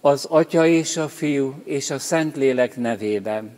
[0.00, 3.50] Az Atya és a Fiú és a Szentlélek nevében.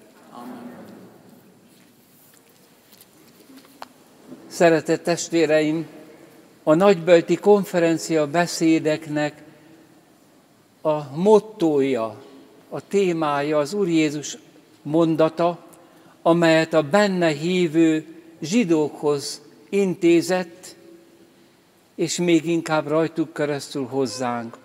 [4.46, 5.86] Szeretett testvéreim,
[6.62, 9.43] a nagybölti konferencia beszédeknek
[10.82, 12.22] a mottója,
[12.68, 14.38] a témája az Úr Jézus
[14.82, 15.64] mondata,
[16.27, 18.07] amelyet a benne hívő
[18.40, 20.76] zsidókhoz intézett,
[21.94, 24.57] és még inkább rajtuk keresztül hozzánk.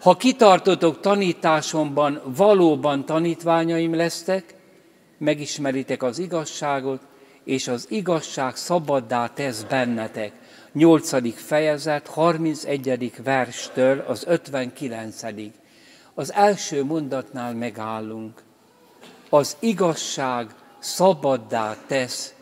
[0.00, 4.54] Ha kitartotok tanításomban, valóban tanítványaim lesztek,
[5.18, 7.00] megismeritek az igazságot,
[7.44, 10.32] és az igazság szabaddá tesz bennetek.
[10.72, 11.34] 8.
[11.34, 13.12] fejezet, 31.
[13.24, 15.22] verstől az 59.
[16.14, 18.42] Az első mondatnál megállunk.
[19.28, 22.34] Az igazság szabaddá tesz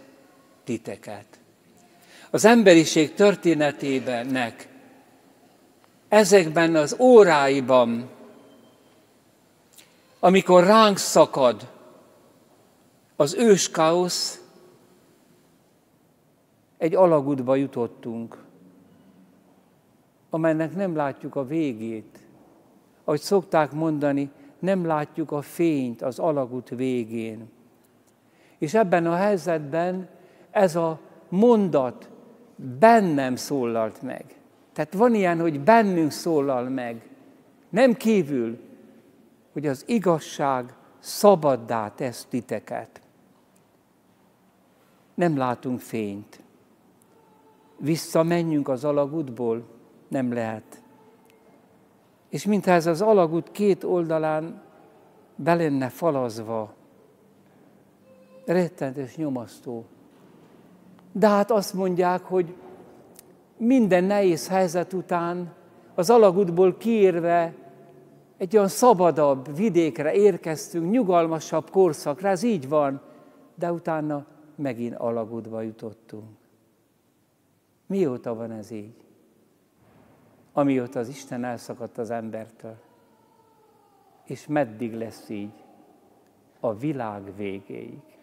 [0.65, 1.27] titeket.
[2.30, 4.69] Az emberiség történetébenek
[6.09, 8.11] ezekben az óráiban,
[10.20, 11.70] amikor ránk szakad
[13.17, 14.44] az őskáosz,
[16.78, 18.44] egy alagútba jutottunk,
[20.31, 22.19] amelynek nem látjuk a végét.
[23.05, 27.50] Ahogy szokták mondani, nem látjuk a fényt az alagút végén.
[28.65, 30.09] És ebben a helyzetben
[30.51, 32.11] ez a mondat
[32.79, 34.25] bennem szólalt meg.
[34.73, 37.09] Tehát van ilyen, hogy bennünk szólal meg,
[37.69, 38.59] nem kívül,
[39.53, 43.01] hogy az igazság szabaddá tesz titeket.
[45.15, 46.43] Nem látunk fényt.
[47.77, 49.65] Visszamenjünk az alagútból?
[50.09, 50.83] Nem lehet.
[52.28, 54.62] És mintha ez az alagút két oldalán
[55.37, 56.75] be lenne falazva,
[58.45, 59.84] rettenetes nyomasztó.
[61.12, 62.55] De hát azt mondják, hogy
[63.56, 65.53] minden nehéz helyzet után
[65.95, 67.55] az alagútból kiérve
[68.37, 73.00] egy olyan szabadabb vidékre érkeztünk, nyugalmasabb korszakra, ez így van,
[73.55, 76.28] de utána megint alagútba jutottunk.
[77.87, 78.94] Mióta van ez így?
[80.53, 82.76] Amióta az Isten elszakadt az embertől.
[84.25, 85.65] És meddig lesz így?
[86.61, 88.13] A világ végéig.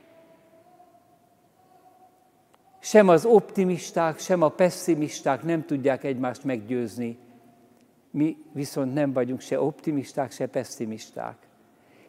[2.92, 7.18] Sem az optimisták, sem a pessimisták nem tudják egymást meggyőzni.
[8.10, 11.36] Mi viszont nem vagyunk se optimisták, se pessimisták.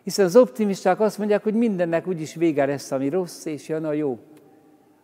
[0.02, 3.92] Hiszen az optimisták azt mondják, hogy mindennek úgyis vége lesz, ami rossz, és jön a
[3.92, 4.18] jó.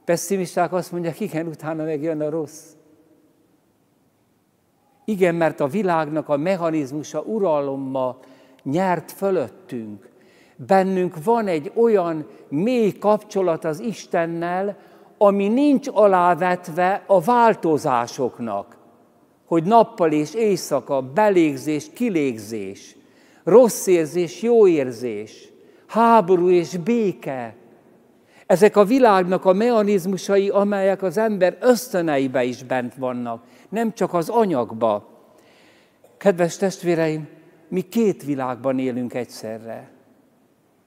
[0.05, 2.65] Pessimisták azt mondják, igen, utána meg jön a rossz.
[5.05, 8.19] Igen, mert a világnak a mechanizmusa uralomma
[8.63, 10.09] nyert fölöttünk.
[10.57, 14.87] Bennünk van egy olyan mély kapcsolat az Istennel,
[15.19, 18.77] ami nincs alávetve a változásoknak,
[19.47, 22.97] hogy nappal és éjszaka belégzés, kilégzés,
[23.45, 25.49] rossz érzés, jó érzés,
[25.87, 27.55] háború és béke.
[28.47, 34.29] Ezek a világnak a mechanizmusai, amelyek az ember ösztöneibe is bent vannak, nem csak az
[34.29, 35.09] anyagba.
[36.17, 37.29] Kedves testvéreim,
[37.69, 39.91] mi két világban élünk egyszerre.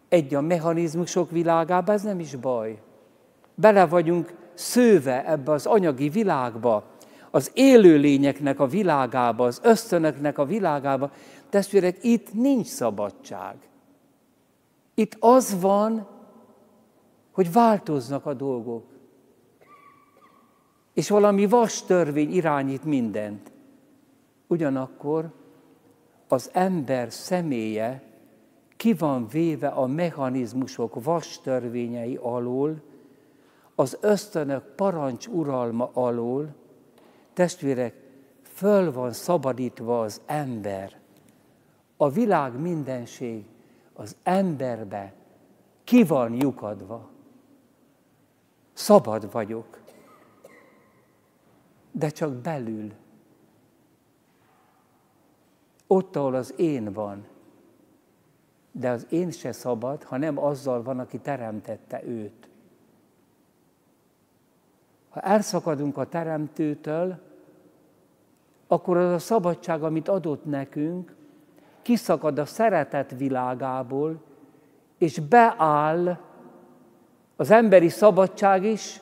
[0.09, 2.79] Egy a mechanizmusok világában, ez nem is baj
[3.55, 6.83] bele vagyunk szőve ebbe az anyagi világba,
[7.31, 11.11] az élőlényeknek a világába, az ösztönöknek a világába.
[11.49, 13.55] Testvérek, itt nincs szabadság.
[14.93, 16.07] Itt az van,
[17.31, 18.83] hogy változnak a dolgok.
[20.93, 23.51] És valami vas törvény irányít mindent.
[24.47, 25.31] Ugyanakkor
[26.27, 28.03] az ember személye
[28.77, 32.81] ki van véve a mechanizmusok vas törvényei alól,
[33.75, 36.55] az ösztönök parancs uralma alól,
[37.33, 37.95] testvérek,
[38.41, 40.99] föl van szabadítva az ember.
[41.97, 43.45] A világ mindenség
[43.93, 45.13] az emberbe
[45.83, 47.09] ki van lyukadva.
[48.73, 49.79] Szabad vagyok,
[51.91, 52.91] de csak belül.
[55.87, 57.25] Ott, ahol az én van.
[58.71, 62.40] De az én se szabad, ha nem azzal van, aki teremtette őt.
[65.11, 67.19] Ha elszakadunk a Teremtőtől,
[68.67, 71.15] akkor az a szabadság, amit adott nekünk,
[71.81, 74.21] kiszakad a szeretet világából,
[74.97, 76.17] és beáll
[77.35, 79.01] az emberi szabadság is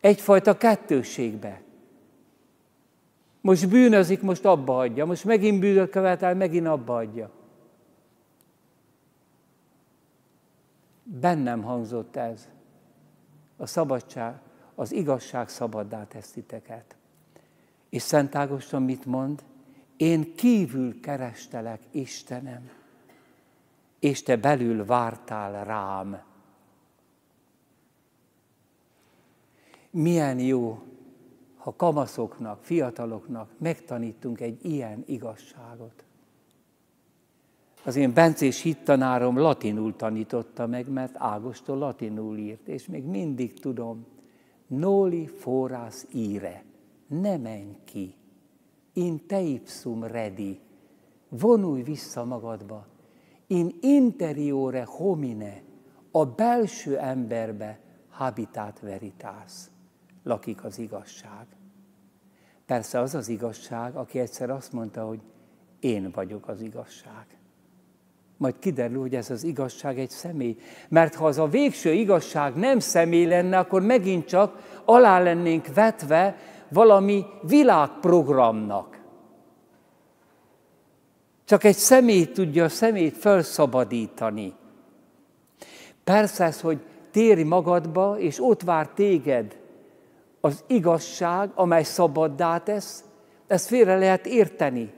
[0.00, 1.62] egyfajta kettőségbe.
[3.40, 7.30] Most bűnözik, most abba hagyja, most megint bűnöt követel, megint abba hagyja.
[11.02, 12.48] Bennem hangzott ez
[13.56, 14.34] a szabadság,
[14.74, 16.96] az igazság szabaddá tesz titeket.
[17.88, 19.44] És Szent Ágoston mit mond?
[19.96, 22.70] Én kívül kerestelek, Istenem,
[23.98, 26.22] és te belül vártál rám.
[29.90, 30.82] Milyen jó,
[31.56, 36.04] ha kamaszoknak, fiataloknak megtanítunk egy ilyen igazságot.
[37.84, 44.06] Az én Bencés hittanárom latinul tanította meg, mert Ágostól latinul írt, és még mindig tudom,
[44.66, 46.64] noli foras ire,
[47.06, 48.16] ne menj ki,
[48.92, 50.60] in te ipsum redi,
[51.28, 52.86] vonulj vissza magadba,
[53.46, 55.62] in interiore homine,
[56.10, 59.52] a belső emberbe habitat veritas,
[60.22, 61.46] lakik az igazság.
[62.66, 65.20] Persze az az igazság, aki egyszer azt mondta, hogy
[65.80, 67.26] én vagyok az igazság.
[68.44, 70.56] Majd kiderül, hogy ez az igazság egy személy.
[70.88, 76.36] Mert ha az a végső igazság nem személy lenne, akkor megint csak alá lennénk vetve
[76.68, 78.98] valami világprogramnak.
[81.44, 84.54] Csak egy személy tudja a szemét felszabadítani.
[86.04, 86.78] Persze ez, hogy
[87.10, 89.58] térj magadba, és ott vár téged
[90.40, 93.04] az igazság, amely szabaddá tesz,
[93.46, 94.92] ezt félre lehet érteni.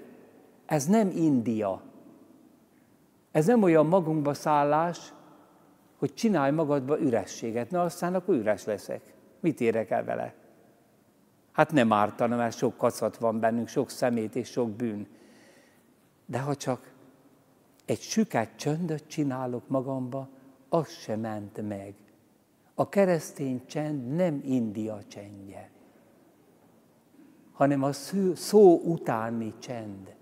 [0.66, 1.85] Ez nem India.
[3.36, 5.12] Ez nem olyan magunkba szállás,
[5.98, 7.70] hogy csinálj magadba ürességet.
[7.70, 9.14] Na aztán akkor üres leszek.
[9.40, 10.34] Mit érek el vele?
[11.52, 15.08] Hát nem ártana, mert sok kacat van bennünk, sok szemét és sok bűn.
[16.26, 16.92] De ha csak
[17.84, 20.28] egy süket csöndöt csinálok magamba,
[20.68, 21.94] az se ment meg.
[22.74, 25.70] A keresztény csend nem India csendje,
[27.52, 27.92] hanem a
[28.34, 30.14] szó utáni csend.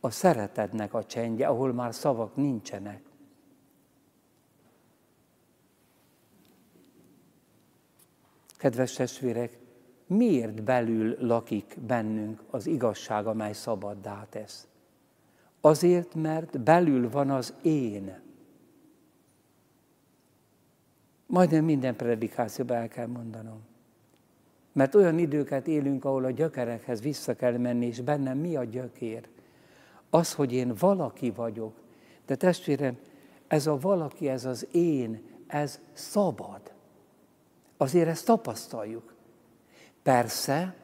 [0.00, 3.02] A szeretetnek a csendje, ahol már szavak nincsenek.
[8.56, 9.58] Kedves testvérek,
[10.06, 14.66] miért belül lakik bennünk az igazság, amely szabaddá tesz?
[15.60, 18.20] Azért, mert belül van az én.
[21.26, 23.60] Majdnem minden predikációban el kell mondanom.
[24.72, 29.28] Mert olyan időket élünk, ahol a gyökerekhez vissza kell menni, és bennem mi a gyökér?
[30.10, 31.72] Az, hogy én valaki vagyok.
[32.26, 32.98] De testvérem,
[33.46, 36.60] ez a valaki, ez az én, ez szabad.
[37.76, 39.14] Azért ezt tapasztaljuk.
[40.02, 40.74] Persze,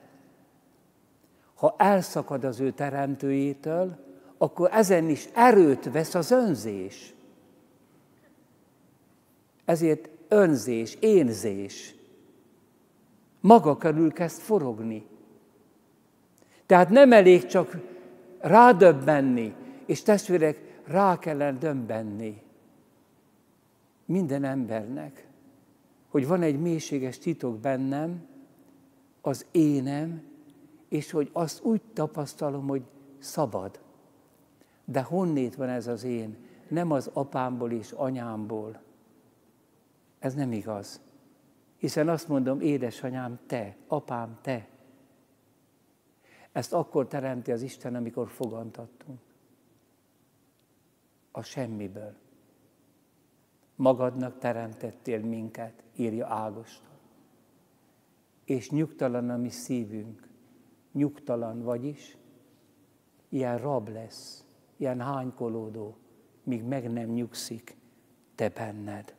[1.54, 4.04] ha elszakad az ő teremtőjétől,
[4.38, 7.14] akkor ezen is erőt vesz az önzés.
[9.64, 11.94] Ezért önzés, énzés.
[13.40, 15.06] Maga körül kezd forogni.
[16.66, 17.76] Tehát nem elég csak
[18.40, 19.54] rádöbbenni,
[19.86, 22.42] és testvérek, rá kellene döbbenni
[24.06, 25.28] minden embernek,
[26.08, 28.26] hogy van egy mélységes titok bennem,
[29.20, 30.22] az énem,
[30.88, 32.82] és hogy azt úgy tapasztalom, hogy
[33.18, 33.80] szabad.
[34.84, 36.36] De honnét van ez az én?
[36.68, 38.80] Nem az apámból és anyámból.
[40.18, 41.00] Ez nem igaz.
[41.78, 44.68] Hiszen azt mondom, édesanyám, te, apám, te.
[46.56, 49.20] Ezt akkor teremti az Isten, amikor fogantattunk.
[51.30, 52.14] A semmiből.
[53.74, 56.96] Magadnak teremtettél minket, írja Ágoston
[58.46, 60.28] és nyugtalan a mi szívünk.
[60.92, 62.16] Nyugtalan vagyis,
[63.28, 64.44] ilyen rab lesz,
[64.76, 65.96] ilyen hánykolódó,
[66.42, 67.76] míg meg nem nyugszik
[68.34, 69.14] te benned.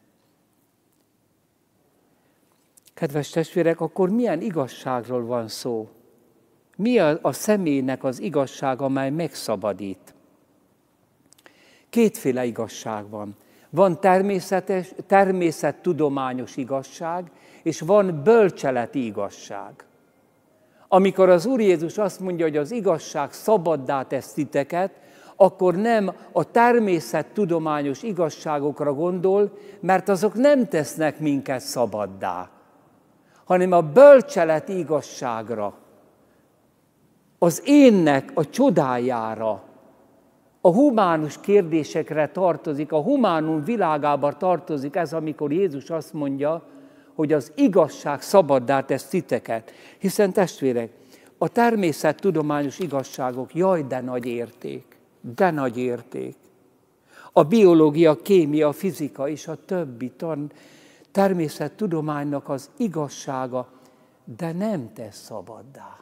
[2.93, 5.89] Kedves testvérek, akkor milyen igazságról van szó?
[6.77, 10.13] Mi a, a személynek az igazság, amely megszabadít?
[11.89, 13.35] Kétféle igazság van.
[13.69, 17.31] Van természetes, természettudományos igazság,
[17.63, 19.71] és van bölcseleti igazság.
[20.87, 24.91] Amikor az Úr Jézus azt mondja, hogy az igazság szabaddá tesz titeket,
[25.35, 32.49] akkor nem a természettudományos igazságokra gondol, mert azok nem tesznek minket szabaddá,
[33.45, 35.73] hanem a bölcseleti igazságra,
[37.39, 39.63] az énnek a csodájára,
[40.61, 46.63] a humánus kérdésekre tartozik, a humánum világába tartozik ez, amikor Jézus azt mondja,
[47.13, 49.71] hogy az igazság szabaddá tesz titeket.
[49.97, 50.91] Hiszen testvérek,
[51.37, 54.97] a természettudományos igazságok jaj, de nagy érték,
[55.35, 56.35] de nagy érték.
[57.31, 60.51] A biológia, a kémia, a fizika és a többi tan
[61.11, 63.67] természettudománynak az igazsága,
[64.37, 65.99] de nem tesz szabaddá,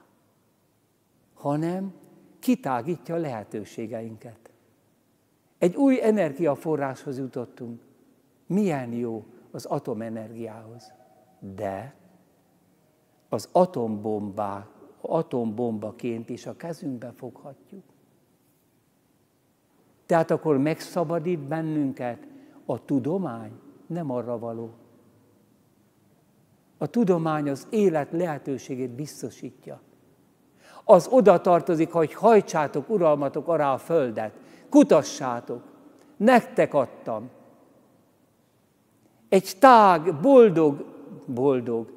[1.36, 1.94] hanem
[2.40, 4.46] kitágítja a lehetőségeinket.
[5.58, 7.82] Egy új energiaforráshoz jutottunk.
[8.48, 10.94] Milyen jó, az atomenergiához.
[11.56, 11.96] De
[13.30, 14.68] az atombombá,
[15.02, 17.84] atombombaként is a kezünkbe foghatjuk.
[20.06, 22.28] Tehát akkor megszabadít bennünket
[22.66, 23.52] a tudomány,
[23.88, 24.74] nem arra való.
[26.78, 29.82] A tudomány az élet lehetőségét biztosítja.
[30.86, 34.32] Az oda tartozik, hogy hajtsátok uralmatok ará a földet,
[34.70, 35.62] kutassátok,
[36.18, 37.30] nektek adtam.
[39.30, 40.86] Egy tág, boldog,
[41.26, 41.92] boldog,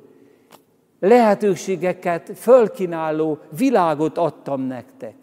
[1.01, 5.15] lehetőségeket fölkináló világot adtam nektek.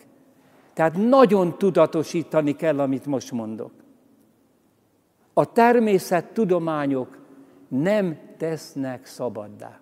[0.74, 3.72] Tehát nagyon tudatosítani kell, amit most mondok.
[5.34, 7.18] A természet tudományok
[7.68, 9.80] nem tesznek szabaddá.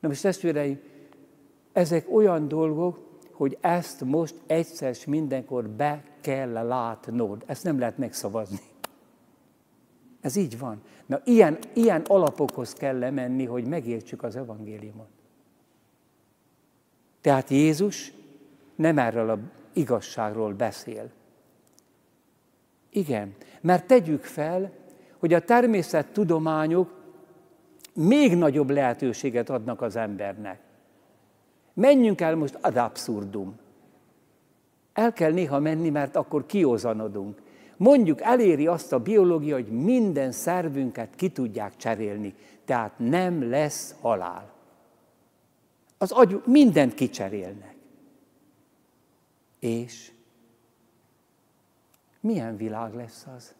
[0.00, 0.80] Na most testvéreim,
[1.72, 7.42] ezek olyan dolgok, hogy ezt most egyszer mindenkor be kell látnod.
[7.46, 8.60] Ezt nem lehet megszavazni.
[10.20, 10.80] Ez így van.
[11.06, 15.08] Na, ilyen, ilyen alapokhoz kell lemenni, hogy megértsük az evangéliumot.
[17.20, 18.12] Tehát Jézus
[18.74, 19.38] nem erről a
[19.72, 21.10] igazságról beszél.
[22.90, 24.72] Igen, mert tegyük fel,
[25.18, 26.95] hogy a természettudományok
[27.96, 30.60] még nagyobb lehetőséget adnak az embernek.
[31.74, 33.58] Menjünk el most ad abszurdum.
[34.92, 37.42] El kell néha menni, mert akkor kiózanodunk.
[37.76, 42.34] Mondjuk eléri azt a biológia, hogy minden szervünket ki tudják cserélni,
[42.64, 44.52] tehát nem lesz halál.
[45.98, 47.74] Az agy mindent kicserélnek.
[49.58, 50.10] És
[52.20, 53.54] milyen világ lesz az?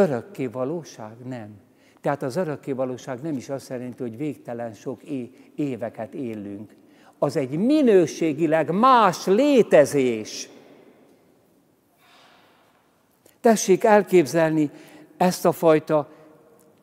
[0.00, 1.16] Örökké valóság?
[1.24, 1.60] Nem.
[2.00, 5.02] Tehát az örökké valóság nem is azt jelenti, hogy végtelen sok
[5.54, 6.74] éveket élünk.
[7.18, 10.48] Az egy minőségileg más létezés.
[13.40, 14.70] Tessék elképzelni
[15.16, 16.12] ezt a fajta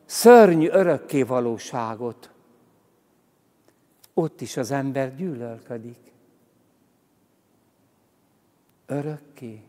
[0.04, 2.30] szörnyű örökké valóságot.
[4.14, 6.12] Ott is az ember gyűlölködik.
[8.86, 9.67] Örökké.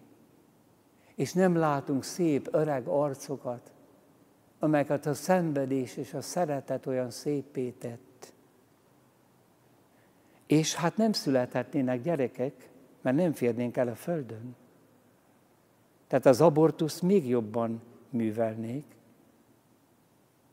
[1.19, 3.71] És nem látunk szép öreg arcokat,
[4.59, 8.33] amelyeket a szenvedés és a szeretet olyan szépé tett.
[10.45, 12.69] És hát nem születhetnének gyerekek,
[13.01, 14.55] mert nem férnénk el a földön.
[16.07, 18.85] Tehát az abortusz még jobban művelnék,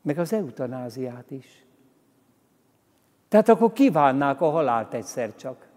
[0.02, 1.64] meg az eutanáziát is.
[3.28, 5.68] Tehát akkor kívánnák a halált egyszer csak.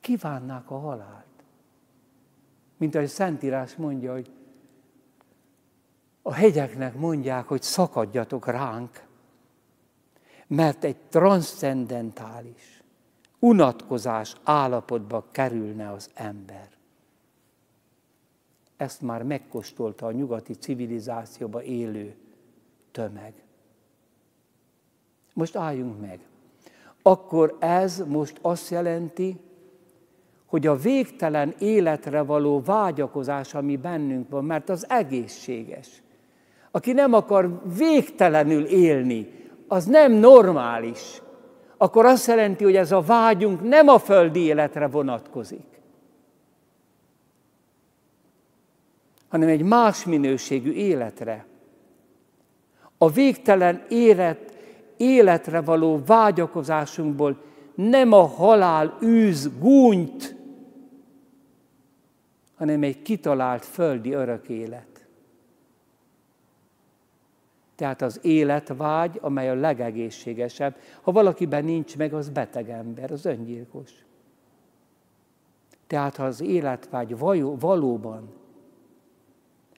[0.00, 1.31] Kívánnák a halált.
[2.82, 4.30] Mint ahogy Szentírás mondja, hogy
[6.22, 9.06] a hegyeknek mondják, hogy szakadjatok ránk,
[10.46, 12.82] mert egy transzcendentális,
[13.38, 16.68] unatkozás állapotba kerülne az ember.
[18.76, 22.16] Ezt már megkóstolta a nyugati civilizációba élő
[22.90, 23.34] tömeg.
[25.34, 26.20] Most álljunk meg.
[27.02, 29.40] Akkor ez most azt jelenti,
[30.52, 35.88] hogy a végtelen életre való vágyakozás, ami bennünk van, mert az egészséges.
[36.70, 39.28] Aki nem akar végtelenül élni,
[39.68, 41.22] az nem normális.
[41.76, 45.64] Akkor azt jelenti, hogy ez a vágyunk nem a földi életre vonatkozik.
[49.28, 51.46] hanem egy más minőségű életre.
[52.98, 54.56] A végtelen élet,
[54.96, 57.36] életre való vágyakozásunkból
[57.74, 60.41] nem a halál űz gúnyt,
[62.62, 65.06] hanem egy kitalált földi örök élet.
[67.74, 70.76] Tehát az életvágy, amely a legegészségesebb.
[71.00, 73.90] Ha valakiben nincs meg, az beteg ember, az öngyilkos.
[75.86, 77.18] Tehát ha az életvágy
[77.58, 78.32] valóban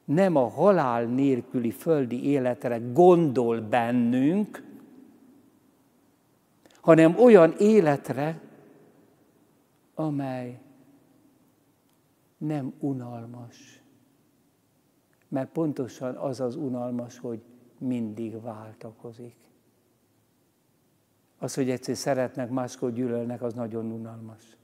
[0.05, 4.63] nem a halál nélküli földi életre gondol bennünk,
[6.81, 8.41] hanem olyan életre,
[9.95, 10.59] amely
[12.47, 13.83] nem unalmas.
[15.29, 17.43] Mert pontosan az az unalmas, hogy
[17.79, 19.37] mindig váltakozik.
[21.39, 24.57] Az, hogy egyszer szeretnek, máskor gyűlölnek, az nagyon unalmas.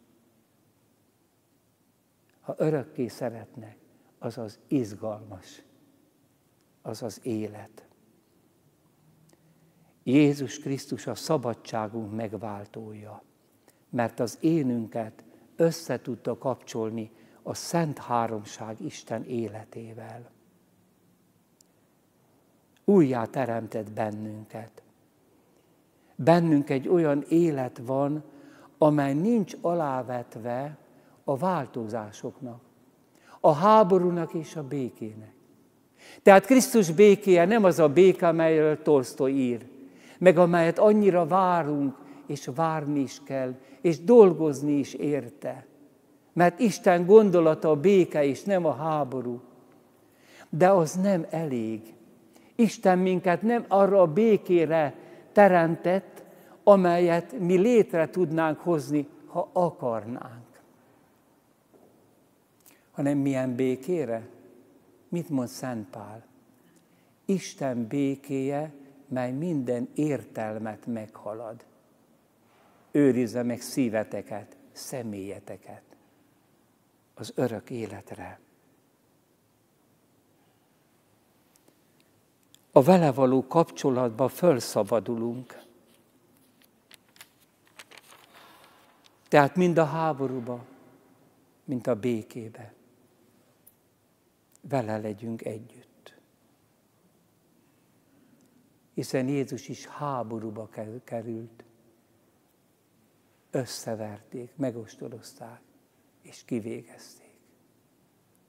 [2.40, 3.76] Ha örökké szeretnek,
[4.18, 5.62] az az izgalmas,
[6.82, 7.88] az az élet.
[10.02, 13.22] Jézus Krisztus a szabadságunk megváltója,
[13.90, 15.24] mert az énünket
[15.56, 17.10] össze tudta kapcsolni
[17.42, 20.30] a Szent Háromság Isten életével.
[22.84, 24.82] Újjá teremtett bennünket.
[26.16, 28.22] Bennünk egy olyan élet van,
[28.78, 30.78] amely nincs alávetve
[31.24, 32.60] a változásoknak.
[33.40, 35.34] A háborúnak és a békének.
[36.22, 39.66] Tehát Krisztus békéje nem az a béke, amelyről Tolstoy ír,
[40.18, 45.66] meg amelyet annyira várunk, és várni is kell, és dolgozni is érte.
[46.40, 49.40] Mert Isten gondolata a béke és nem a háború.
[50.48, 51.94] De az nem elég.
[52.54, 54.94] Isten minket nem arra a békére
[55.32, 56.22] teremtett,
[56.62, 60.60] amelyet mi létre tudnánk hozni, ha akarnánk.
[62.90, 64.28] Hanem milyen békére?
[65.08, 66.24] Mit mond Szent Pál?
[67.24, 68.72] Isten békéje,
[69.08, 71.64] mely minden értelmet meghalad.
[72.90, 75.89] Őrizze meg szíveteket, személyeteket
[77.20, 78.40] az örök életre.
[82.72, 85.62] A vele való kapcsolatba fölszabadulunk.
[89.28, 90.64] Tehát mind a háborúba,
[91.64, 92.74] mint a békébe.
[94.60, 96.20] Vele legyünk együtt.
[98.94, 100.68] Hiszen Jézus is háborúba
[101.04, 101.64] került.
[103.50, 105.60] Összeverték, megostorozták,
[106.30, 107.34] és kivégezték.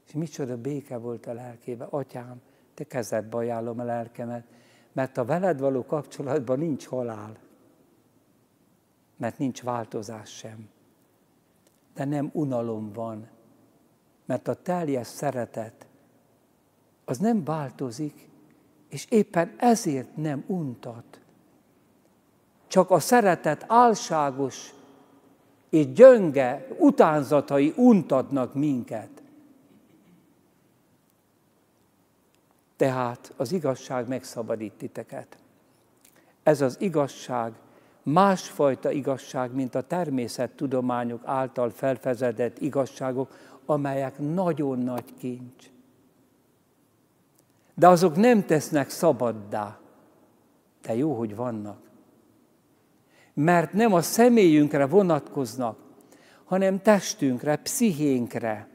[0.08, 1.86] És micsoda béke volt a lelkébe.
[1.90, 2.42] Atyám,
[2.74, 4.46] te kezedbe ajánlom a lelkemet,
[4.92, 7.38] mert a veled való kapcsolatban nincs halál
[9.22, 10.70] mert nincs változás sem.
[11.94, 13.28] De nem unalom van,
[14.26, 15.88] mert a teljes szeretet
[17.06, 18.30] az nem változik,
[18.90, 21.20] és éppen ezért nem untat.
[22.68, 24.74] Csak a szeretet álságos
[25.72, 29.10] és gyönge utánzatai untatnak minket.
[32.76, 35.38] Tehát az igazság megszabadít titeket.
[36.44, 37.54] Ez az igazság
[38.04, 45.70] másfajta igazság, mint a természettudományok által felfezedett igazságok, amelyek nagyon nagy kincs.
[47.74, 49.80] De azok nem tesznek szabaddá.
[50.82, 51.91] De jó, hogy vannak.
[53.34, 55.78] Mert nem a személyünkre vonatkoznak,
[56.46, 58.68] hanem testünkre, pszichénkre.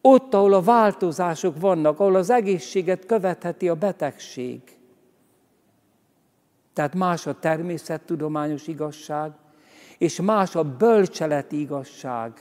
[0.00, 4.60] Ott, ahol a változások vannak, ahol az egészséget követheti a betegség–
[6.72, 9.32] tehát más a természettudományos igazság,
[9.98, 12.32] és más a bölcseleti igazság,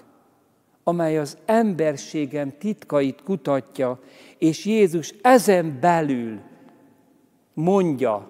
[0.83, 3.99] amely az emberségem titkait kutatja,
[4.37, 6.39] és Jézus ezen belül
[7.53, 8.29] mondja,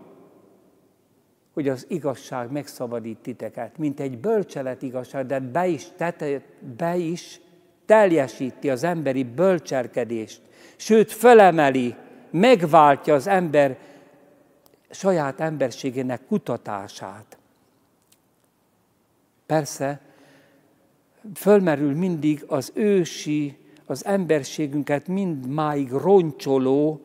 [1.61, 6.41] hogy az igazság megszabadít titeket, mint egy bölcselet igazság, de be is, tete,
[6.77, 7.39] be is
[7.85, 10.41] teljesíti az emberi bölcselkedést,
[10.75, 11.95] sőt, felemeli,
[12.29, 13.77] megváltja az ember
[14.89, 17.37] saját emberségének kutatását.
[19.45, 20.01] Persze,
[21.33, 27.01] fölmerül mindig az ősi, az emberségünket mind máig roncsoló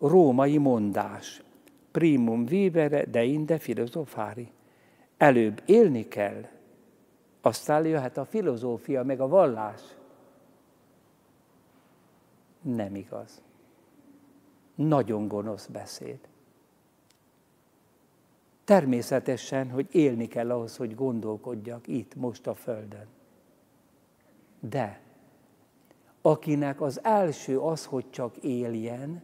[0.00, 1.42] római mondás.
[1.90, 4.52] Primum vivere de inde filozofári.
[5.16, 6.48] Előbb élni kell,
[7.40, 9.80] aztán jöhet a filozófia, meg a vallás.
[12.62, 13.42] Nem igaz.
[14.74, 16.18] Nagyon gonosz beszéd.
[18.64, 23.06] Természetesen, hogy élni kell ahhoz, hogy gondolkodjak itt, most a Földön.
[24.60, 25.00] De
[26.22, 29.22] akinek az első az, hogy csak éljen,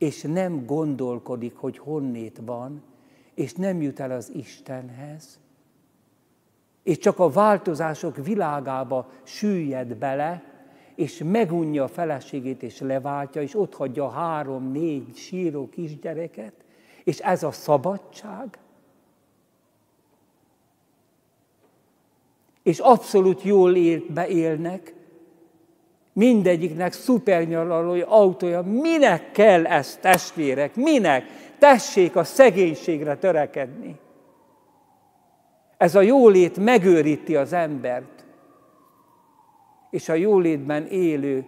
[0.00, 2.82] és nem gondolkodik, hogy honnét van,
[3.34, 5.38] és nem jut el az Istenhez,
[6.82, 10.42] és csak a változások világába süllyed bele,
[10.94, 16.54] és megunja a feleségét, és leváltja, és ott hagyja három-négy síró kisgyereket,
[17.04, 18.58] és ez a szabadság?
[22.62, 24.94] És abszolút jól élt, beélnek,
[26.12, 31.24] mindegyiknek szupernyaralója, autója, minek kell ez, testvérek, minek?
[31.58, 33.98] Tessék a szegénységre törekedni.
[35.76, 38.24] Ez a jólét megőríti az embert,
[39.90, 41.46] és a jólétben élő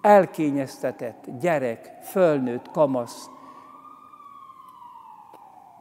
[0.00, 3.30] elkényeztetett gyerek, fölnőtt, kamasz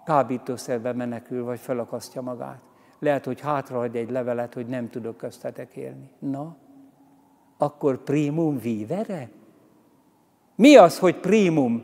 [0.05, 2.61] kábítószerbe menekül, vagy felakasztja magát.
[2.99, 6.09] Lehet, hogy hátrahagy egy levelet, hogy nem tudok köztetek élni.
[6.19, 6.57] Na,
[7.57, 9.29] akkor primum vivere?
[10.55, 11.83] Mi az, hogy primum?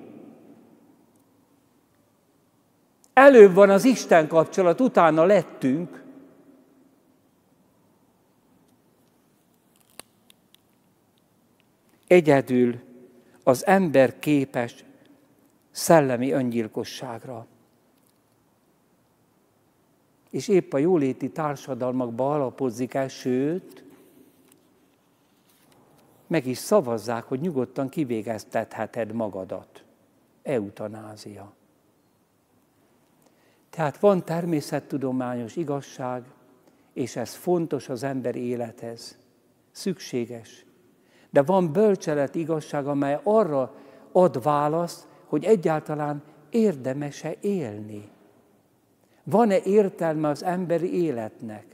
[3.13, 6.03] Előbb van az Isten kapcsolat, utána lettünk.
[12.07, 12.79] Egyedül
[13.43, 14.85] az ember képes
[15.71, 17.47] szellemi öngyilkosságra.
[20.31, 23.83] És épp a jóléti társadalmakba alapozik el, sőt,
[26.27, 29.83] meg is szavazzák, hogy nyugodtan kivégeztetheted magadat.
[30.43, 31.53] Eutanázia.
[33.69, 36.23] Tehát van természettudományos igazság,
[36.93, 39.17] és ez fontos az ember élethez.
[39.71, 40.65] Szükséges.
[41.29, 43.75] De van bölcselet igazság, amely arra
[44.11, 48.09] ad választ, hogy egyáltalán érdemese élni.
[49.31, 51.65] Van-e értelme az emberi életnek?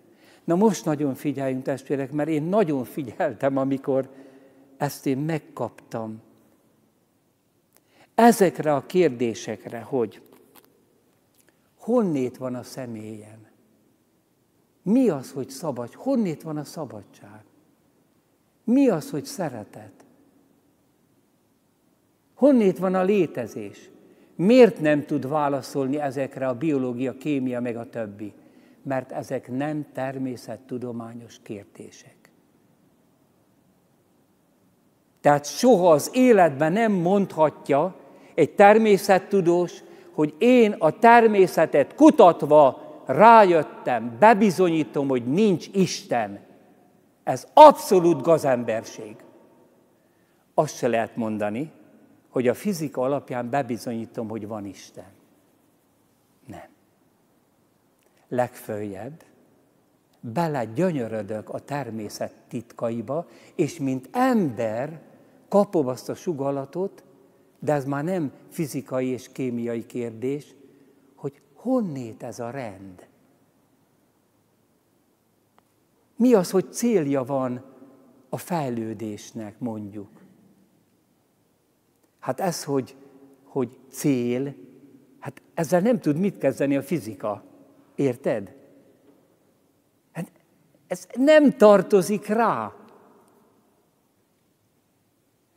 [0.43, 4.09] Na most nagyon figyeljünk testvérek, mert én nagyon figyeltem, amikor
[4.77, 6.21] ezt én megkaptam.
[8.15, 10.21] Ezekre a kérdésekre, hogy
[11.77, 13.47] honnét van a személyen?
[14.81, 15.93] Mi az, hogy szabad?
[15.93, 17.43] Honnét van a szabadság?
[18.63, 20.05] Mi az, hogy szeretet?
[22.33, 23.89] Honnét van a létezés?
[24.37, 28.33] Miért nem tud válaszolni ezekre a biológia, kémia, meg a többi?
[28.83, 32.15] Mert ezek nem természettudományos kérdések.
[35.21, 37.95] Tehát soha az életben nem mondhatja
[38.33, 46.39] egy természettudós, hogy én a természetet kutatva rájöttem, bebizonyítom, hogy nincs Isten.
[47.23, 49.15] Ez abszolút gazemberség.
[50.53, 51.71] Azt se lehet mondani,
[52.37, 55.11] hogy a fizika alapján bebizonyítom, hogy van Isten.
[56.45, 56.67] Nem.
[58.27, 59.23] Legfőjebb,
[60.19, 65.01] bele gyönyörödök a természet titkaiba, és mint ember
[65.47, 67.03] kapom azt a sugalatot,
[67.59, 70.55] de ez már nem fizikai és kémiai kérdés,
[71.15, 73.07] hogy honnét ez a rend?
[76.15, 77.63] Mi az, hogy célja van
[78.29, 80.16] a fejlődésnek, mondjuk?
[82.27, 82.95] Hát ez, hogy,
[83.43, 84.55] hogy cél,
[85.19, 87.43] hát ezzel nem tud mit kezdeni a fizika.
[87.95, 88.55] Érted?
[90.11, 90.31] Hát
[90.87, 92.73] ez nem tartozik rá.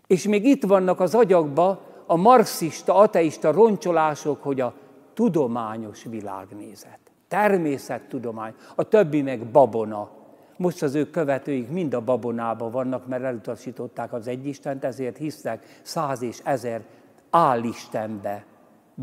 [0.07, 4.75] És még itt vannak az agyakba a marxista, ateista roncsolások, hogy a
[5.15, 10.11] tudományos világnézet, természettudomány, a többi meg babona.
[10.61, 16.23] Most az ő követőik mind a babonában vannak, mert elutasították az egyistent, ezért hisznek száz
[16.23, 16.85] és ezer
[17.31, 18.45] állistenbe,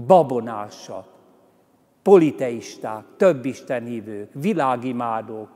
[0.06, 1.08] babonása,
[2.02, 5.50] politeisták, több istenhívők, világimádók.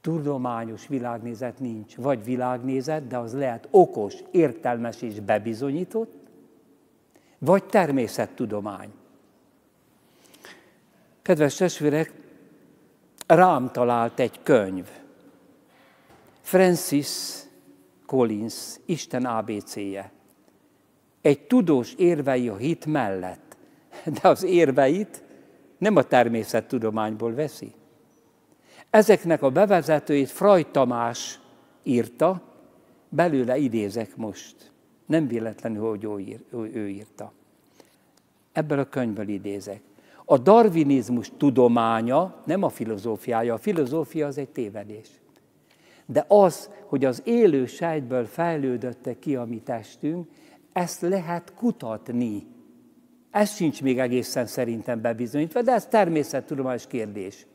[0.00, 1.96] Tudományos világnézet nincs.
[1.96, 6.12] Vagy világnézet, de az lehet okos, értelmes és bebizonyított,
[7.38, 8.92] vagy természettudomány.
[11.22, 12.21] Kedves testvérek,
[13.34, 14.88] rám talált egy könyv.
[16.40, 17.42] Francis
[18.06, 20.12] Collins, Isten ABC-je.
[21.20, 23.56] Egy tudós érvei a hit mellett,
[24.04, 25.22] de az érveit
[25.78, 27.72] nem a természettudományból veszi.
[28.90, 31.40] Ezeknek a bevezetőit Fraj Tamás
[31.82, 32.42] írta,
[33.08, 34.70] belőle idézek most.
[35.06, 36.04] Nem véletlenül, hogy
[36.50, 37.32] ő, ő írta.
[38.52, 39.80] Ebből a könyvből idézek.
[40.24, 45.08] A darwinizmus tudománya nem a filozófiája, a filozófia az egy tévedés.
[46.06, 50.28] De az, hogy az élő sejtből fejlődötte ki a mi testünk,
[50.72, 52.46] ezt lehet kutatni.
[53.30, 57.46] Ez sincs még egészen szerintem bebizonyítva, de ez természettudományos kérdés.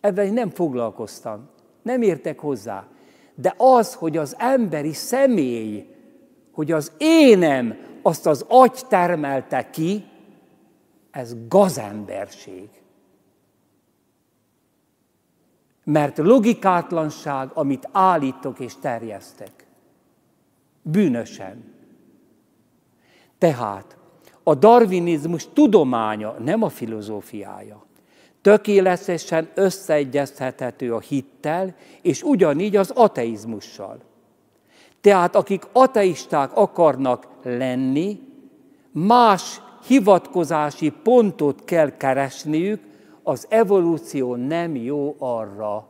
[0.00, 1.48] Ebben nem foglalkoztam,
[1.82, 2.86] nem értek hozzá.
[3.34, 5.86] De az, hogy az emberi személy,
[6.52, 10.04] hogy az énem azt az agy termelte ki,
[11.16, 12.68] ez gazemberség.
[15.84, 19.66] Mert logikátlanság, amit állítok és terjesztek.
[20.82, 21.74] Bűnösen.
[23.38, 23.96] Tehát
[24.42, 27.84] a darwinizmus tudománya, nem a filozófiája.
[28.40, 34.00] Tökéletesen összeegyeztethető a hittel, és ugyanígy az ateizmussal.
[35.00, 38.20] Tehát akik ateisták akarnak lenni,
[38.92, 42.82] más hivatkozási pontot kell keresniük,
[43.22, 45.88] az evolúció nem jó arra.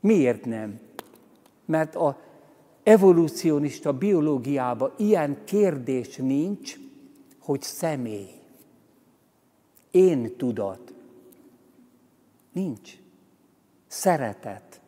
[0.00, 0.80] Miért nem?
[1.64, 2.20] Mert a
[2.82, 6.76] evolúcionista biológiában ilyen kérdés nincs,
[7.38, 8.30] hogy személy.
[9.90, 10.94] Én tudat.
[12.52, 12.92] Nincs.
[13.86, 14.80] Szeretet.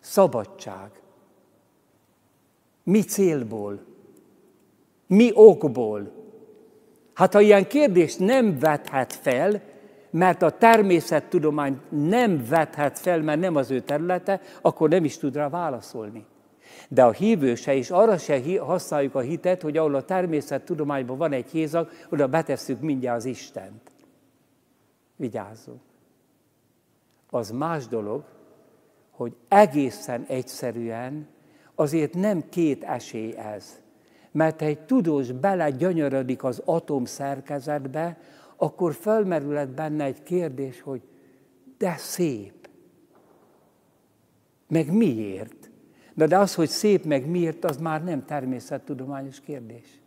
[0.00, 0.90] Szabadság.
[2.82, 3.93] Mi célból?
[5.14, 6.12] Mi okból?
[7.14, 9.62] Hát ha ilyen kérdést nem vethet fel,
[10.10, 15.36] mert a természettudomány nem vethet fel, mert nem az ő területe, akkor nem is tud
[15.36, 16.26] rá válaszolni.
[16.88, 21.32] De a hívő se, és arra se használjuk a hitet, hogy ahol a természettudományban van
[21.32, 23.90] egy hézag, oda betesszük mindjárt az Istent.
[25.16, 25.80] Vigyázzunk.
[27.30, 28.24] Az más dolog,
[29.10, 31.28] hogy egészen egyszerűen
[31.74, 33.83] azért nem két esély ez.
[34.34, 38.18] Mert ha egy tudós belegyönyörödik az atom szerkezetbe,
[38.56, 41.00] akkor felmerülhet benne egy kérdés, hogy
[41.78, 42.68] de szép.
[44.68, 45.70] Meg miért?
[46.14, 50.00] De, de az, hogy szép meg miért, az már nem természettudományos kérdés.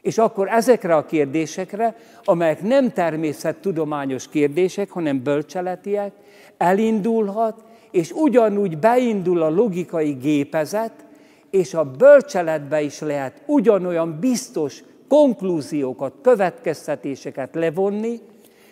[0.00, 6.12] És akkor ezekre a kérdésekre, amelyek nem természettudományos kérdések, hanem bölcseletiek,
[6.56, 11.04] elindulhat, és ugyanúgy beindul a logikai gépezet,
[11.52, 18.20] és a bölcseletbe is lehet ugyanolyan biztos konklúziókat, következtetéseket levonni,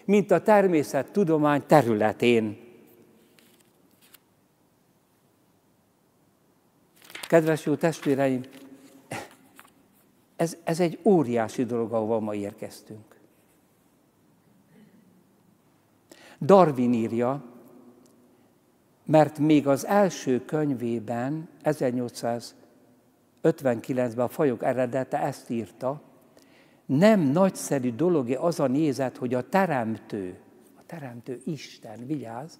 [0.04, 2.58] mint a természettudomány területén.
[7.28, 8.42] Kedves jó testvéreim,
[10.36, 13.16] ez, ez egy óriási dolog, ahova ma érkeztünk.
[16.40, 17.44] Darwin írja,
[19.04, 21.48] mert még az első könyvében,
[23.42, 26.00] 1859-ben a fajok eredete ezt írta,
[26.86, 30.34] nem nagyszerű dolog az a nézet, hogy a teremtő,
[30.78, 32.54] a teremtő Isten, vigyázz,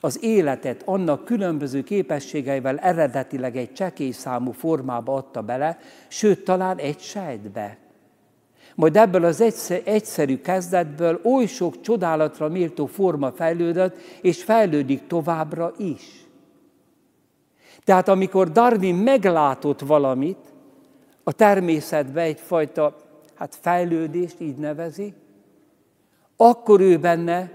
[0.00, 7.00] az életet annak különböző képességeivel eredetileg egy csekély számú formába adta bele, sőt, talán egy
[7.00, 7.78] sejtbe.
[8.74, 9.40] Majd ebből az
[9.84, 16.25] egyszerű kezdetből oly sok csodálatra méltó forma fejlődött, és fejlődik továbbra is.
[17.86, 20.38] Tehát amikor Darwin meglátott valamit,
[21.24, 22.96] a természetbe egyfajta
[23.34, 25.14] hát fejlődést így nevezi,
[26.36, 27.50] akkor ő benne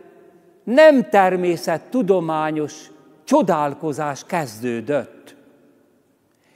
[0.63, 2.91] nem természet tudományos
[3.24, 5.36] csodálkozás kezdődött.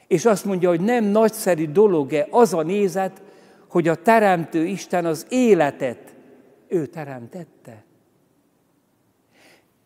[0.07, 3.21] És azt mondja, hogy nem nagyszerű dolog-e az a nézet,
[3.69, 6.15] hogy a Teremtő Isten az életet
[6.67, 7.83] ő teremtette.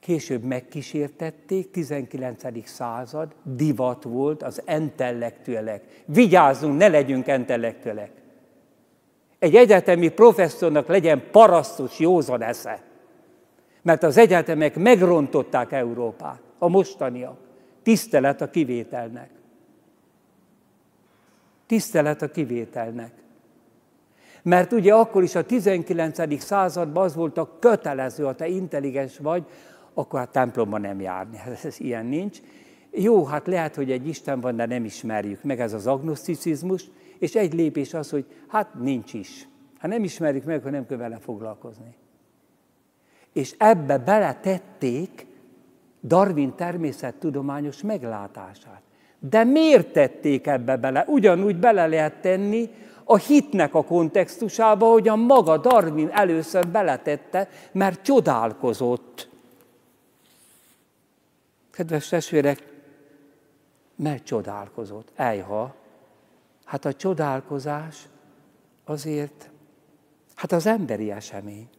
[0.10, 2.68] Később megkísértették, 19.
[2.68, 6.04] század, divat volt az intellektuelek.
[6.06, 8.12] Vigyázzunk, ne legyünk intellektuelek.
[9.40, 12.82] Egy egyetemi professzornak legyen parasztos józan esze.
[13.82, 17.38] Mert az egyetemek megrontották Európát, a mostaniak.
[17.84, 19.30] Tisztelet a kivételnek.
[21.66, 23.12] Tisztelet a kivételnek.
[24.42, 26.42] Mert ugye akkor is a 19.
[26.42, 29.46] században az volt a kötelező, ha te intelligens vagy,
[30.00, 31.38] akkor hát templomban nem járni.
[31.64, 32.40] Ez ilyen nincs.
[32.92, 37.36] Jó, hát lehet, hogy egy Isten van, de nem ismerjük meg, ez az agnoszticizmus, és
[37.36, 39.48] egy lépés az, hogy hát nincs is.
[39.80, 41.96] Ha nem ismerjük meg, akkor nem kell vele foglalkozni.
[43.34, 45.26] És ebbe beletették
[46.04, 48.82] Darwin természettudományos meglátását.
[49.20, 51.06] De miért tették ebbe bele?
[51.08, 52.70] Ugyanúgy bele lehet tenni
[53.04, 59.29] a hitnek a kontextusába, a maga Darwin először beletette, mert csodálkozott.
[61.80, 62.74] Kedves testvérek,
[63.96, 65.12] mert csodálkozott.
[65.16, 65.76] Ejha,
[66.64, 68.10] hát a csodálkozás
[68.84, 69.50] azért,
[70.36, 71.70] hát az emberi esemény.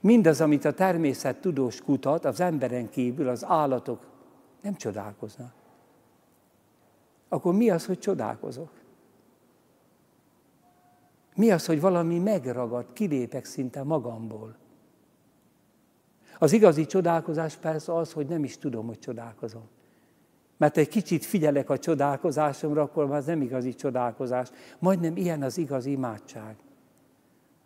[0.00, 4.06] Mindaz, amit a természet tudós kutat, az emberen kívül az állatok
[4.60, 5.52] nem csodálkoznak.
[7.28, 8.70] Akkor mi az, hogy csodálkozok?
[11.34, 14.56] Mi az, hogy valami megragad, kilépek szinte magamból?
[16.38, 19.68] Az igazi csodálkozás persze az, hogy nem is tudom, hogy csodálkozom.
[20.56, 24.50] Mert egy kicsit figyelek a csodálkozásomra, akkor már az nem igazi csodálkozás.
[24.78, 26.56] Majdnem ilyen az igazi imádság.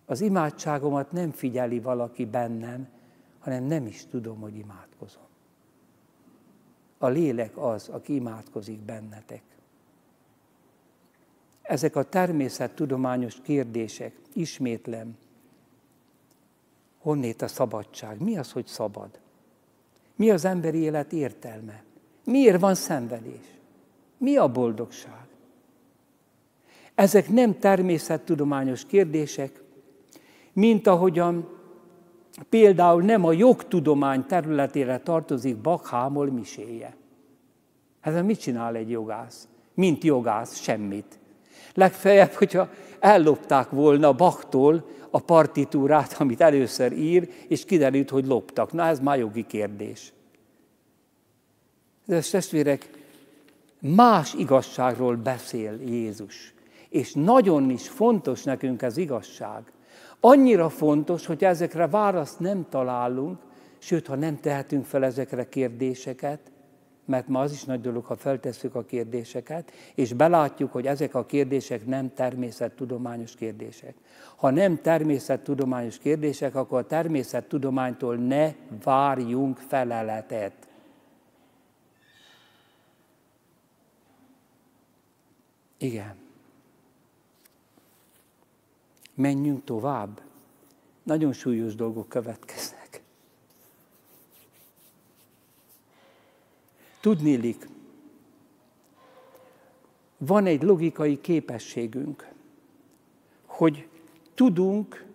[0.06, 2.88] Az imádságomat nem figyeli valaki bennem,
[3.38, 5.22] hanem nem is tudom, hogy imádkozom.
[6.98, 9.42] A lélek az, aki imádkozik bennetek.
[11.62, 15.16] Ezek a természettudományos kérdések, ismétlem,
[17.02, 18.22] honnét a szabadság?
[18.22, 19.08] Mi az, hogy szabad?
[20.16, 21.82] Mi az emberi élet értelme?
[22.24, 23.58] Miért van szenvedés?
[24.18, 25.26] Mi a boldogság?
[26.94, 29.62] Ezek nem természettudományos kérdések,
[30.52, 31.48] mint ahogyan
[32.48, 36.96] például nem a jogtudomány területére tartozik Bakhámol miséje.
[38.00, 39.48] Hát mit csinál egy jogász?
[39.74, 41.18] Mint jogász, semmit.
[41.74, 42.68] Legfeljebb, hogyha
[43.00, 48.72] ellopták volna Baktól a partitúrát, amit először ír, és kiderült, hogy loptak.
[48.72, 50.12] Na, ez már jogi kérdés.
[52.06, 52.90] De testvérek,
[53.78, 56.54] más igazságról beszél Jézus.
[56.88, 59.62] És nagyon is fontos nekünk ez igazság.
[60.20, 63.38] Annyira fontos, hogy ezekre választ nem találunk,
[63.78, 66.40] sőt, ha nem tehetünk fel ezekre kérdéseket,
[67.04, 71.26] mert ma az is nagy dolog, ha feltesszük a kérdéseket, és belátjuk, hogy ezek a
[71.26, 73.94] kérdések nem természettudományos kérdések.
[74.36, 78.52] Ha nem természettudományos kérdések, akkor a természettudománytól ne
[78.84, 80.68] várjunk feleletet.
[85.78, 86.14] Igen.
[89.14, 90.20] Menjünk tovább.
[91.02, 92.81] Nagyon súlyos dolgok következnek.
[97.02, 97.68] Tudnélik,
[100.18, 102.28] van egy logikai képességünk,
[103.46, 103.88] hogy
[104.34, 105.06] tudunk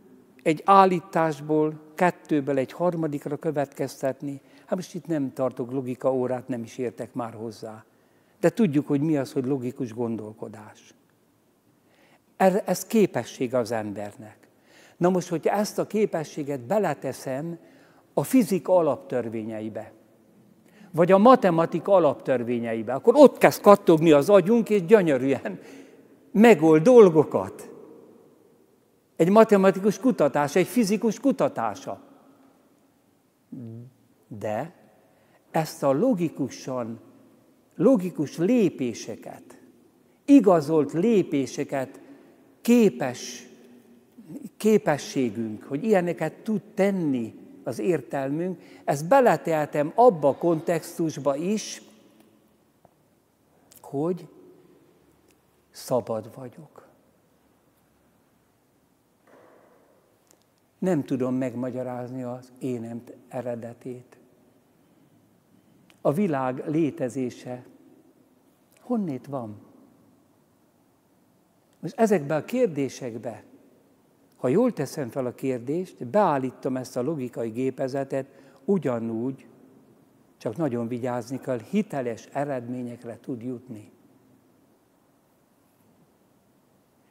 [0.44, 4.42] egy állításból, kettőből egy harmadikra következtetni.
[4.66, 7.86] Hát most itt nem tartok logika órát, nem is értek már hozzá.
[8.40, 10.94] De tudjuk, hogy mi az, hogy logikus gondolkodás.
[12.66, 14.48] Ez képesség az embernek.
[14.98, 17.60] Na most, hogyha ezt a képességet beleteszem
[18.14, 19.92] a fizika alaptörvényeibe,
[20.92, 25.60] vagy a matematika alaptörvényeibe, akkor ott kezd kattogni az agyunk, és gyönyörűen
[26.32, 27.70] megold dolgokat.
[29.16, 32.02] Egy matematikus kutatás, egy fizikus kutatása.
[34.28, 34.74] De
[35.52, 37.00] ezt a logikusan,
[37.76, 39.62] logikus lépéseket,
[40.26, 42.02] igazolt lépéseket
[42.62, 43.48] képes,
[44.58, 51.82] képességünk, hogy ilyeneket tud tenni az értelmünk, ezt beleteltem abba a kontextusba is,
[53.82, 54.28] hogy
[55.72, 56.88] szabad vagyok.
[60.80, 64.18] Nem tudom megmagyarázni az énem eredetét.
[66.02, 67.66] A világ létezése
[68.82, 69.62] honnét van?
[71.80, 73.44] Most ezekbe a kérdésekbe,
[74.38, 78.26] ha jól teszem fel a kérdést, beállítom ezt a logikai gépezetet,
[78.66, 79.48] ugyanúgy,
[80.38, 83.92] csak nagyon vigyázni kell, hiteles eredményekre tud jutni.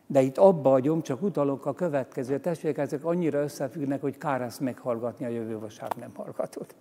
[0.07, 4.61] De itt abba agyom, csak utalok a következő testvérek, ezek annyira összefüggnek, hogy kár ezt
[4.61, 6.75] meghallgatni, a jövő vasárnap nem hallgatod.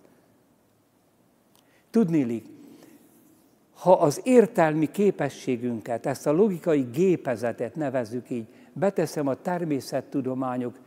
[1.90, 2.46] Tudnélik,
[3.74, 8.46] ha az értelmi képességünket, ezt a logikai gépezetet nevezzük így,
[8.78, 10.78] beteszem a természettudományok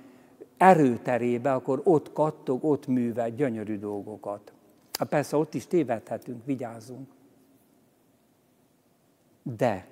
[0.57, 4.53] erőterébe, akkor ott kattog, ott művel gyönyörű dolgokat.
[4.99, 7.07] Hát persze ott is tévedhetünk, vigyázzunk.
[9.43, 9.87] De,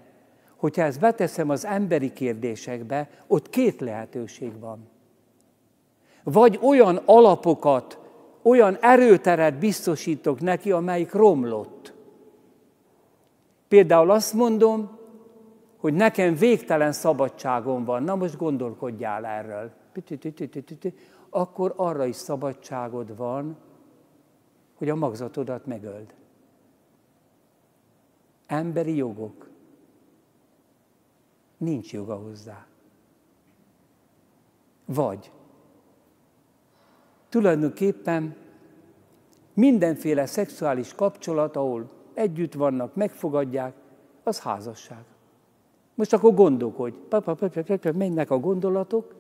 [0.56, 4.88] hogyha ezt beteszem az emberi kérdésekbe, ott két lehetőség van.
[6.24, 8.00] Vagy olyan alapokat,
[8.42, 11.94] olyan erőteret biztosítok neki, amelyik romlott.
[13.68, 14.97] Például azt mondom,
[15.78, 18.04] hogy nekem végtelen szabadságom van.
[18.04, 19.72] Na most gondolkodjál erről.
[21.30, 23.58] Akkor arra is szabadságod van,
[24.76, 26.14] hogy a magzatodat megöld.
[28.46, 29.50] Emberi jogok.
[31.58, 32.66] Nincs joga hozzá.
[34.86, 35.32] Vagy
[37.30, 38.36] tulajdonképpen
[39.54, 43.74] mindenféle szexuális kapcsolat, ahol együtt vannak, megfogadják,
[44.24, 45.04] az házasság.
[45.98, 46.96] Most akkor gondolkodj,
[47.94, 49.16] mennek a gondolatok,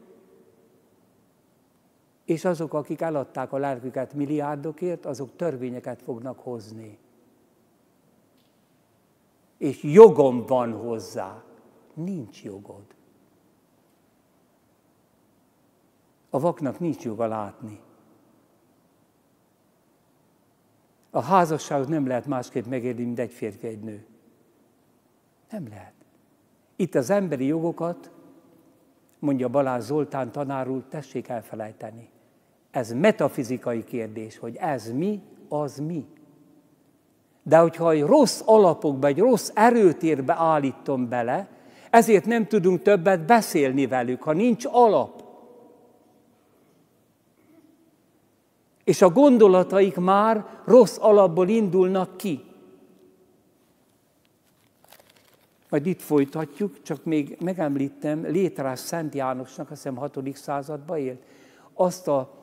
[2.26, 6.98] és azok, akik eladták a lelküket milliárdokért, azok törvényeket fognak hozni.
[9.58, 11.44] És jogom van hozzá.
[11.94, 12.86] Nincs jogod.
[16.30, 17.80] A vaknak nincs joga látni.
[21.10, 24.06] A házasságot nem lehet másképp megérni, mint egy férfi, egy nő.
[25.50, 25.97] Nem lehet.
[26.80, 28.12] Itt az emberi jogokat,
[29.20, 32.10] mondja Balázs Zoltán tanár úr, tessék elfelejteni.
[32.72, 36.06] Ez metafizikai kérdés, hogy ez mi, az mi.
[37.44, 41.48] De hogyha egy rossz alapokba, egy rossz erőtérbe állítom bele,
[41.90, 45.24] ezért nem tudunk többet beszélni velük, ha nincs alap.
[48.84, 52.47] És a gondolataik már rossz alapból indulnak ki.
[55.70, 60.36] Majd itt folytatjuk, csak még megemlítem, Létrás Szent Jánosnak, azt hiszem 6.
[60.36, 61.22] században élt,
[61.74, 62.34] azt a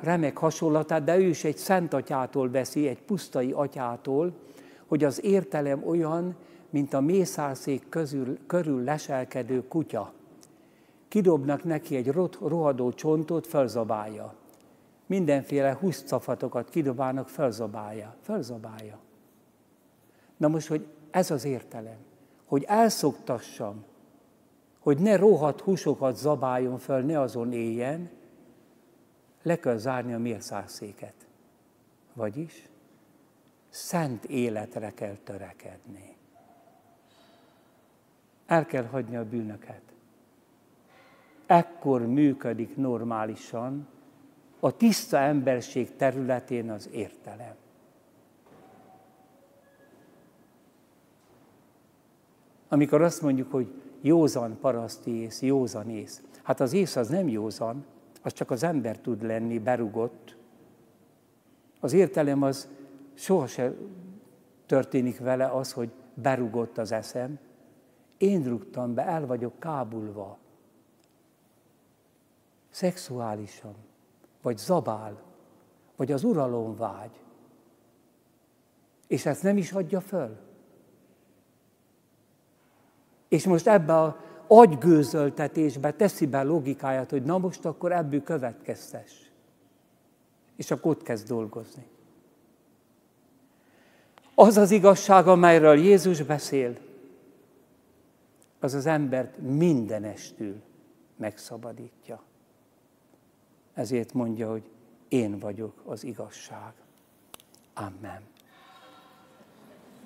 [0.00, 4.32] remek hasonlatát, de ő is egy szent atyától veszi, egy pusztai atyától,
[4.86, 6.34] hogy az értelem olyan,
[6.70, 10.12] mint a mészárszék közül, körül leselkedő kutya.
[11.08, 14.34] Kidobnak neki egy rohadó csontot, felzabálja.
[15.06, 18.14] Mindenféle húszcafatokat kidobálnak, felzabálja.
[18.20, 18.98] Felzabálja.
[20.36, 21.98] Na most, hogy ez az értelem,
[22.44, 23.84] hogy elszoktassam,
[24.78, 28.10] hogy ne rohadt húsokat zabáljon fel, ne azon éljen,
[29.42, 31.14] le kell zárni a mérszárszéket.
[32.12, 32.68] Vagyis
[33.68, 36.16] szent életre kell törekedni.
[38.46, 39.82] El kell hagyni a bűnöket.
[41.46, 43.88] Ekkor működik normálisan
[44.60, 47.54] a tiszta emberség területén az értelem.
[52.74, 56.22] Amikor azt mondjuk, hogy józan paraszti ész, józan ész.
[56.42, 57.84] Hát az ész az nem józan,
[58.22, 60.36] az csak az ember tud lenni, berugott.
[61.80, 62.68] Az értelem az
[63.14, 63.74] sohasem
[64.66, 67.38] történik vele az, hogy berugott az eszem.
[68.16, 70.38] Én rúgtam be, el vagyok kábulva.
[72.70, 73.74] Szexuálisan,
[74.42, 75.22] vagy zabál,
[75.96, 77.20] vagy az uralom vágy.
[79.06, 80.36] És ezt nem is adja föl.
[83.34, 89.30] És most ebbe a agygőzöltetésbe teszi be logikáját, hogy na most akkor ebből következtes.
[90.56, 91.86] És akkor ott kezd dolgozni.
[94.34, 96.76] Az az igazság, amelyről Jézus beszél,
[98.60, 100.62] az az embert mindenestül
[101.16, 102.22] megszabadítja.
[103.72, 104.70] Ezért mondja, hogy
[105.08, 106.72] én vagyok az igazság.
[107.74, 108.33] Amen.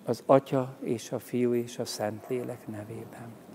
[0.08, 3.47] Az Atya és a Fiú és a Szentlélek nevében.